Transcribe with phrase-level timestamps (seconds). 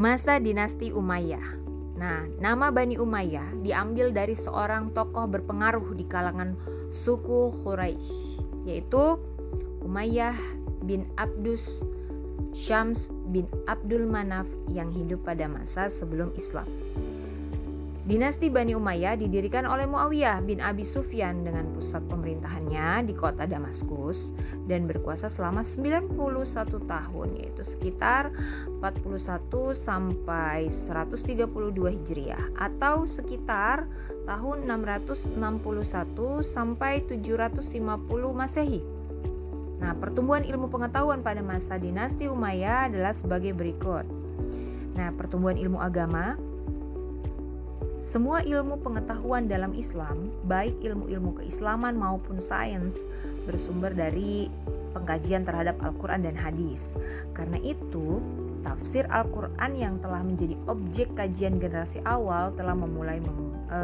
[0.00, 1.60] Masa dinasti Umayyah.
[2.00, 6.56] Nah, nama Bani Umayyah diambil dari seorang tokoh berpengaruh di kalangan
[6.88, 9.20] suku Quraisy, yaitu
[9.84, 10.32] Umayyah
[10.88, 11.84] bin Abdus
[12.56, 16.64] Syams bin Abdul Manaf yang hidup pada masa sebelum Islam.
[18.10, 24.34] Dinasti Bani Umayyah didirikan oleh Muawiyah bin Abi Sufyan dengan pusat pemerintahannya di kota Damaskus
[24.66, 26.18] dan berkuasa selama 91
[26.90, 28.34] tahun yaitu sekitar
[28.82, 33.86] 41 sampai 132 Hijriah atau sekitar
[34.26, 35.38] tahun 661
[36.42, 37.78] sampai 750
[38.34, 38.82] Masehi.
[39.78, 44.02] Nah, pertumbuhan ilmu pengetahuan pada masa dinasti Umayyah adalah sebagai berikut.
[44.98, 46.49] Nah, pertumbuhan ilmu agama
[48.00, 53.04] semua ilmu pengetahuan dalam Islam, baik ilmu-ilmu keislaman maupun sains,
[53.44, 54.48] bersumber dari
[54.96, 56.96] pengkajian terhadap Al-Quran dan hadis.
[57.36, 58.24] Karena itu,
[58.64, 63.80] tafsir Al-Quran yang telah menjadi objek kajian generasi awal telah memulai mem, e,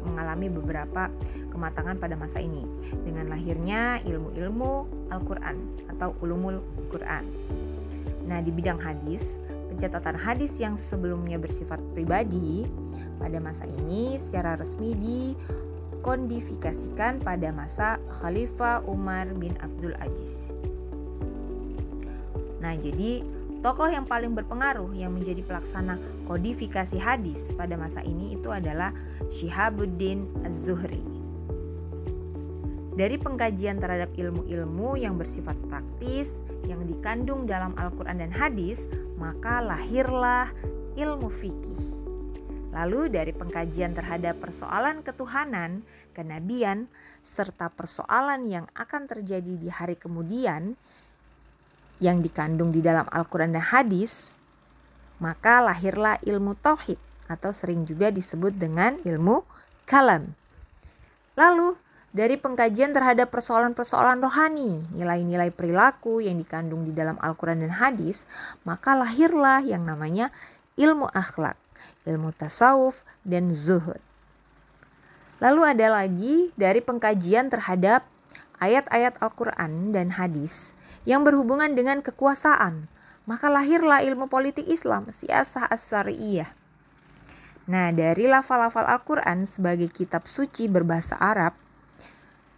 [0.00, 1.12] mengalami beberapa
[1.52, 2.64] kematangan pada masa ini
[3.04, 4.72] dengan lahirnya ilmu-ilmu
[5.12, 5.56] Al-Quran
[5.92, 7.28] atau ulumul Quran.
[8.28, 9.40] Nah, di bidang hadis,
[9.78, 12.66] pencatatan hadis yang sebelumnya bersifat pribadi
[13.22, 20.50] pada masa ini secara resmi dikodifikasikan pada masa Khalifah Umar bin Abdul Aziz.
[22.58, 23.22] Nah, jadi
[23.62, 25.94] tokoh yang paling berpengaruh yang menjadi pelaksana
[26.26, 28.90] kodifikasi hadis pada masa ini itu adalah
[29.30, 31.06] Syihabuddin Az-Zuhri.
[32.98, 40.50] Dari pengkajian terhadap ilmu-ilmu yang bersifat praktis yang dikandung dalam Al-Quran dan hadis, maka lahirlah
[40.98, 41.78] ilmu fikih.
[42.74, 46.90] Lalu dari pengkajian terhadap persoalan ketuhanan, kenabian,
[47.22, 50.74] serta persoalan yang akan terjadi di hari kemudian
[52.02, 54.42] yang dikandung di dalam Al-Quran dan hadis,
[55.22, 56.98] maka lahirlah ilmu tauhid
[57.30, 59.46] atau sering juga disebut dengan ilmu
[59.86, 60.34] kalam.
[61.38, 61.78] Lalu
[62.18, 68.26] dari pengkajian terhadap persoalan-persoalan rohani, nilai-nilai perilaku yang dikandung di dalam Al-Quran dan hadis,
[68.66, 70.34] maka lahirlah yang namanya
[70.74, 71.54] ilmu akhlak
[72.08, 74.00] ilmu tasawuf, dan zuhud.
[75.38, 78.02] Lalu ada lagi dari pengkajian terhadap
[78.58, 80.74] ayat-ayat Al-Quran dan hadis
[81.06, 82.90] yang berhubungan dengan kekuasaan.
[83.28, 86.48] Maka lahirlah ilmu politik Islam, siasah as-syari'iyah.
[87.68, 91.52] Nah, dari lafal-lafal Al-Quran sebagai kitab suci berbahasa Arab,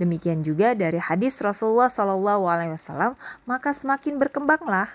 [0.00, 3.14] demikian juga dari hadis Rasulullah SAW,
[3.46, 4.90] maka semakin berkembanglah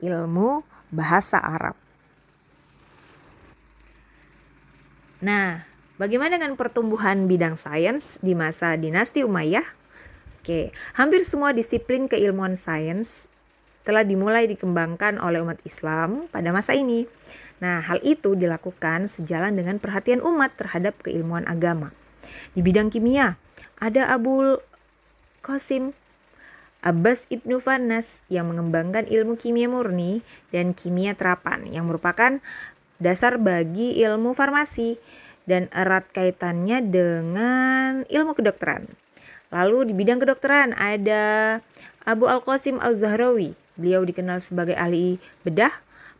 [0.00, 1.76] ilmu bahasa Arab.
[5.20, 5.68] Nah,
[6.00, 9.68] bagaimana dengan pertumbuhan bidang sains di masa dinasti Umayyah?
[10.40, 13.28] Oke, hampir semua disiplin keilmuan sains
[13.84, 17.04] telah dimulai dikembangkan oleh umat Islam pada masa ini.
[17.60, 21.92] Nah, hal itu dilakukan sejalan dengan perhatian umat terhadap keilmuan agama.
[22.56, 23.36] Di bidang kimia,
[23.80, 24.60] ada Abul
[25.40, 25.96] Qasim
[26.80, 32.40] Abbas Ibnu Fanas yang mengembangkan ilmu kimia murni dan kimia terapan yang merupakan
[32.96, 34.96] dasar bagi ilmu farmasi
[35.44, 38.88] dan erat kaitannya dengan ilmu kedokteran.
[39.52, 41.58] Lalu di bidang kedokteran ada
[42.06, 43.52] Abu Al-Qasim Al-Zahrawi.
[43.76, 45.72] Beliau dikenal sebagai ahli bedah,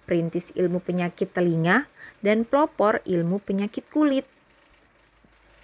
[0.04, 1.86] perintis ilmu penyakit telinga,
[2.20, 4.26] dan pelopor ilmu penyakit kulit.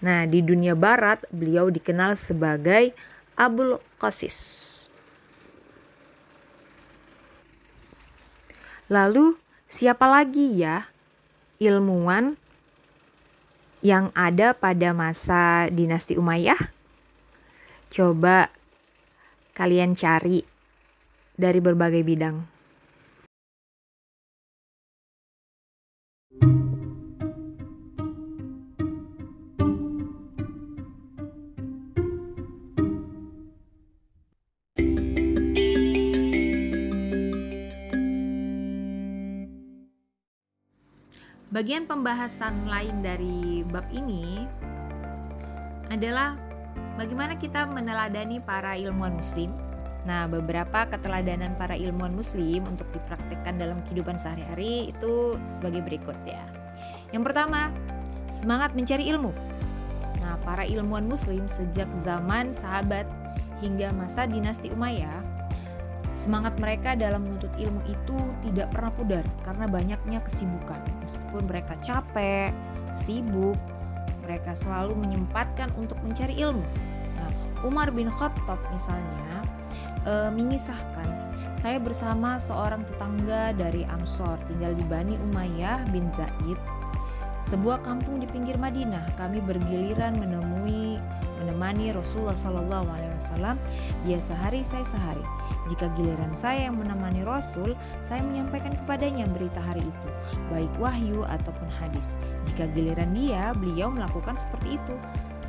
[0.06, 2.94] Nah, di dunia barat beliau dikenal sebagai
[3.34, 4.62] Abul Qasis.
[8.86, 9.34] Lalu
[9.66, 10.86] siapa lagi ya
[11.58, 12.38] ilmuwan
[13.82, 16.70] yang ada pada masa dinasti Umayyah?
[17.90, 18.54] Coba
[19.58, 20.46] kalian cari
[21.34, 22.55] dari berbagai bidang.
[41.46, 44.42] Bagian pembahasan lain dari bab ini
[45.94, 46.34] adalah
[46.98, 49.54] bagaimana kita meneladani para ilmuwan muslim.
[50.02, 56.42] Nah, beberapa keteladanan para ilmuwan muslim untuk dipraktekkan dalam kehidupan sehari-hari itu sebagai berikut ya.
[57.14, 57.70] Yang pertama,
[58.26, 59.30] semangat mencari ilmu.
[60.18, 63.06] Nah, para ilmuwan muslim sejak zaman sahabat
[63.62, 65.25] hingga masa dinasti Umayyah
[66.16, 70.80] Semangat mereka dalam menuntut ilmu itu tidak pernah pudar karena banyaknya kesibukan.
[71.04, 72.56] Meskipun mereka capek,
[72.88, 73.60] sibuk,
[74.24, 76.64] mereka selalu menyempatkan untuk mencari ilmu.
[77.20, 77.30] Nah,
[77.68, 79.44] Umar bin Khattab misalnya
[80.08, 86.56] e, mengisahkan saya bersama seorang tetangga dari Ansor tinggal di Bani Umayyah bin Zaid
[87.42, 89.18] sebuah kampung di pinggir Madinah.
[89.18, 90.85] Kami bergiliran menemui
[91.56, 93.56] menemani Rasulullah Sallallahu Alaihi Wasallam.
[94.04, 95.24] Dia sehari, saya sehari.
[95.72, 97.72] Jika giliran saya yang menemani Rasul,
[98.04, 100.08] saya menyampaikan kepadanya berita hari itu,
[100.52, 102.20] baik wahyu ataupun hadis.
[102.44, 104.94] Jika giliran dia, beliau melakukan seperti itu.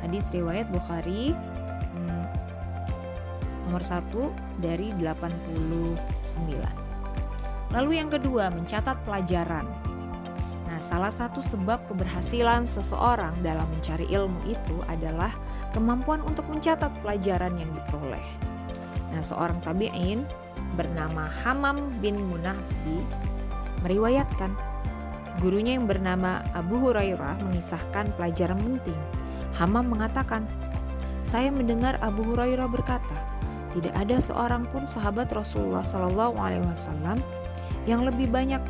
[0.00, 2.24] Hadis riwayat Bukhari hmm,
[3.68, 4.32] nomor satu
[4.64, 5.60] dari 89.
[7.68, 9.68] Lalu yang kedua, mencatat pelajaran.
[10.68, 15.32] Nah, salah satu sebab keberhasilan seseorang dalam mencari ilmu itu adalah
[15.72, 18.26] kemampuan untuk mencatat pelajaran yang diperoleh.
[19.08, 20.28] Nah, seorang tabi'in
[20.76, 23.00] bernama Hamam bin Munahbi
[23.80, 24.52] meriwayatkan
[25.40, 29.00] gurunya yang bernama Abu Hurairah mengisahkan pelajaran penting.
[29.56, 30.44] Hamam mengatakan,
[31.24, 33.16] "Saya mendengar Abu Hurairah berkata,
[33.72, 37.20] tidak ada seorang pun sahabat Rasulullah Shallallahu alaihi wasallam
[37.84, 38.60] yang lebih banyak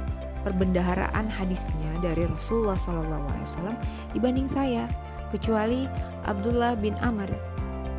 [0.48, 3.76] perbendaharaan hadisnya dari Rasulullah SAW
[4.16, 4.88] dibanding saya,
[5.28, 5.84] kecuali
[6.24, 7.28] Abdullah bin Amr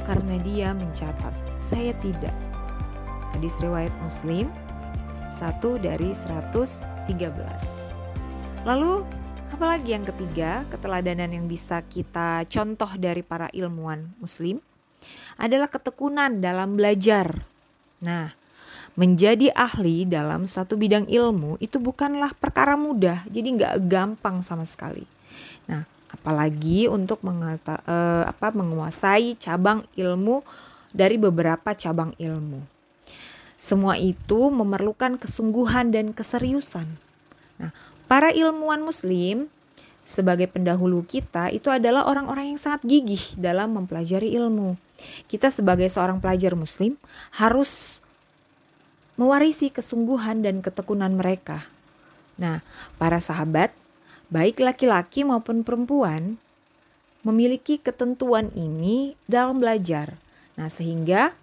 [0.10, 2.34] karena dia mencatat, saya tidak.
[3.38, 4.50] Hadis riwayat Muslim
[5.30, 7.06] satu dari 113.
[8.66, 9.06] Lalu
[9.54, 14.58] apalagi yang ketiga, keteladanan yang bisa kita contoh dari para ilmuwan muslim
[15.38, 17.46] adalah ketekunan dalam belajar.
[18.02, 18.39] Nah,
[19.00, 25.08] menjadi ahli dalam satu bidang ilmu itu bukanlah perkara mudah, jadi nggak gampang sama sekali.
[25.72, 30.44] Nah, apalagi untuk mengata, eh, apa, menguasai cabang ilmu
[30.92, 32.60] dari beberapa cabang ilmu.
[33.56, 37.00] Semua itu memerlukan kesungguhan dan keseriusan.
[37.56, 37.72] Nah,
[38.12, 39.48] para ilmuwan Muslim
[40.04, 44.76] sebagai pendahulu kita itu adalah orang-orang yang sangat gigih dalam mempelajari ilmu.
[45.32, 47.00] Kita sebagai seorang pelajar Muslim
[47.40, 47.70] harus
[49.20, 51.68] mewarisi kesungguhan dan ketekunan mereka.
[52.40, 52.64] Nah,
[52.96, 53.76] para sahabat,
[54.32, 56.40] baik laki-laki maupun perempuan,
[57.28, 60.16] memiliki ketentuan ini dalam belajar.
[60.56, 61.36] Nah, sehingga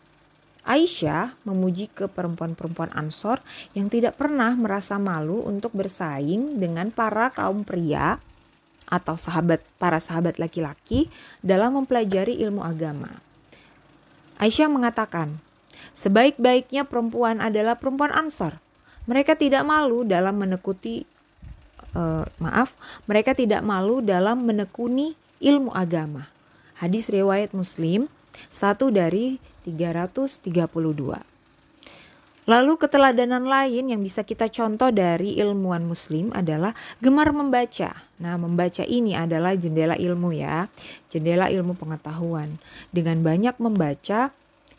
[0.67, 3.39] Aisyah memuji ke perempuan-perempuan Ansor
[3.77, 8.19] yang tidak pernah merasa malu untuk bersaing dengan para kaum pria
[8.91, 11.07] atau sahabat para sahabat laki-laki
[11.39, 13.23] dalam mempelajari ilmu agama.
[14.43, 15.39] Aisyah mengatakan,
[15.97, 18.59] Sebaik-baiknya perempuan adalah perempuan Ansar.
[19.07, 21.07] Mereka tidak malu dalam menekuti
[21.95, 22.75] uh, maaf,
[23.07, 26.29] mereka tidak malu dalam menekuni ilmu agama.
[26.77, 28.11] Hadis riwayat Muslim
[28.53, 31.37] satu dari 332.
[32.47, 38.07] Lalu keteladanan lain yang bisa kita contoh dari ilmuwan muslim adalah gemar membaca.
[38.23, 40.71] Nah, membaca ini adalah jendela ilmu ya,
[41.11, 42.63] jendela ilmu pengetahuan.
[42.95, 44.31] Dengan banyak membaca,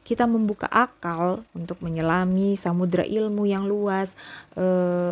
[0.08, 4.16] kita membuka akal untuk menyelami samudera ilmu yang luas,
[4.56, 5.12] eh,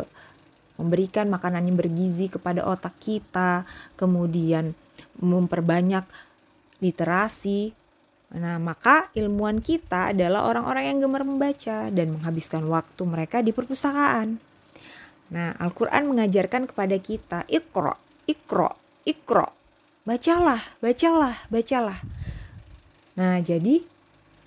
[0.80, 3.68] memberikan makanan yang bergizi kepada otak kita,
[4.00, 4.72] kemudian
[5.20, 6.08] memperbanyak
[6.80, 7.76] literasi.
[8.40, 14.40] Nah, maka ilmuwan kita adalah orang-orang yang gemar membaca dan menghabiskan waktu mereka di perpustakaan.
[15.32, 17.96] Nah, Al-Quran mengajarkan kepada kita, ikro,
[18.28, 18.72] ikro,
[19.04, 19.48] ikro.
[20.08, 22.00] Bacalah, bacalah, bacalah.
[23.16, 23.95] Nah, jadi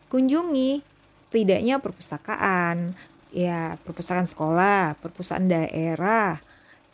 [0.08, 0.80] kunjungi
[1.28, 2.96] setidaknya perpustakaan,
[3.32, 6.40] ya perpustakaan sekolah, perpustakaan daerah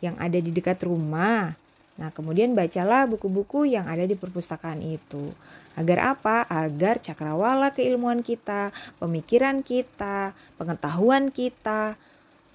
[0.03, 1.55] yang ada di dekat rumah.
[1.95, 5.31] Nah, kemudian bacalah buku-buku yang ada di perpustakaan itu.
[5.79, 6.43] Agar apa?
[6.51, 11.95] Agar cakrawala keilmuan kita, pemikiran kita, pengetahuan kita,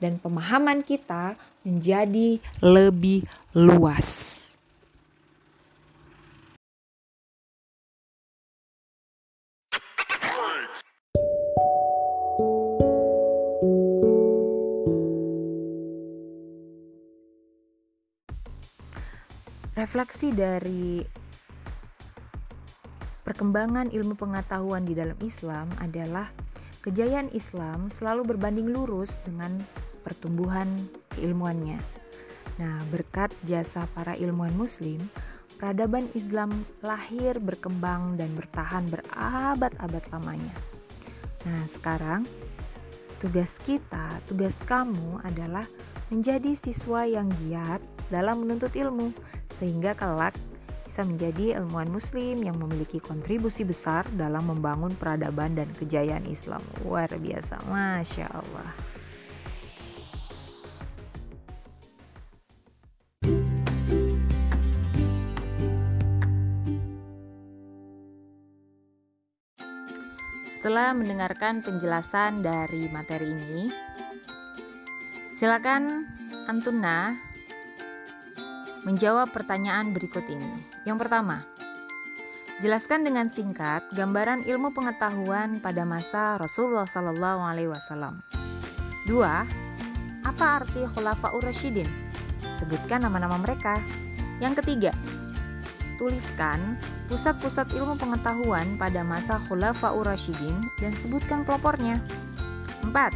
[0.00, 4.50] dan pemahaman kita menjadi lebih luas.
[19.80, 21.00] Refleksi dari
[23.25, 26.28] perkembangan ilmu pengetahuan di dalam Islam adalah
[26.84, 29.56] kejayaan Islam selalu berbanding lurus dengan
[30.04, 30.68] pertumbuhan
[31.16, 31.80] keilmuannya.
[32.60, 35.00] Nah, berkat jasa para ilmuwan muslim,
[35.56, 36.52] peradaban Islam
[36.84, 40.56] lahir, berkembang dan bertahan berabad-abad lamanya.
[41.49, 42.28] Nah, sekarang
[43.16, 45.64] tugas kita, tugas kamu adalah
[46.12, 47.80] menjadi siswa yang giat
[48.11, 49.14] dalam menuntut ilmu
[49.49, 50.35] sehingga kelak
[50.90, 56.67] bisa menjadi ilmuwan muslim yang memiliki kontribusi besar dalam membangun peradaban dan kejayaan Islam.
[56.83, 58.71] Luar biasa, Masya Allah.
[70.61, 73.73] Setelah mendengarkan penjelasan dari materi ini,
[75.33, 76.05] silakan
[76.50, 77.29] Antuna
[78.84, 80.64] menjawab pertanyaan berikut ini.
[80.88, 81.44] Yang pertama,
[82.64, 88.25] jelaskan dengan singkat gambaran ilmu pengetahuan pada masa Rasulullah Sallallahu Alaihi Wasallam.
[89.04, 89.44] Dua,
[90.25, 91.88] apa arti Khulafaur Rasyidin?
[92.60, 93.80] Sebutkan nama-nama mereka.
[94.40, 94.92] Yang ketiga,
[96.00, 96.80] tuliskan
[97.12, 102.00] pusat-pusat ilmu pengetahuan pada masa Khulafaur Rasyidin dan sebutkan pelopornya.
[102.84, 103.12] 4.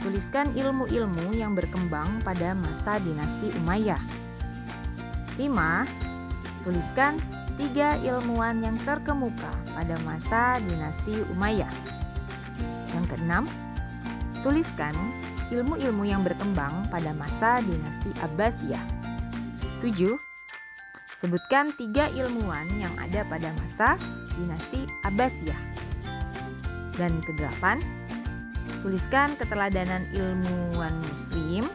[0.00, 4.25] Tuliskan ilmu-ilmu yang berkembang pada masa dinasti Umayyah.
[5.38, 6.64] 5.
[6.66, 7.20] Tuliskan
[7.56, 11.72] tiga ilmuwan yang terkemuka pada masa dinasti Umayyah.
[12.92, 13.44] Yang keenam,
[14.44, 14.92] tuliskan
[15.52, 18.82] ilmu-ilmu yang berkembang pada masa dinasti Abbasiyah.
[19.80, 20.16] 7.
[21.16, 23.96] Sebutkan tiga ilmuwan yang ada pada masa
[24.36, 25.62] dinasti Abbasiyah.
[26.96, 27.80] Dan kedelapan,
[28.80, 31.68] tuliskan keteladanan ilmuwan muslim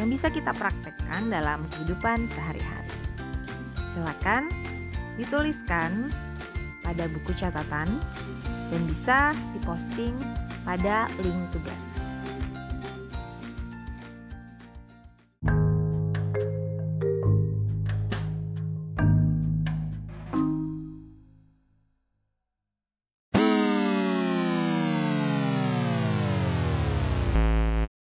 [0.00, 3.01] yang bisa kita praktekkan dalam kehidupan sehari-hari.
[3.92, 4.48] Silakan
[5.20, 6.08] dituliskan
[6.80, 7.88] pada buku catatan
[8.72, 10.16] dan bisa diposting
[10.64, 11.91] pada link tugas.